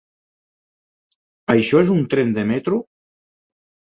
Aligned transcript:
Això 1.55 1.81
és 1.85 1.91
un 1.97 2.01
tren 2.13 2.31
de 2.39 2.47
metro? 2.53 2.81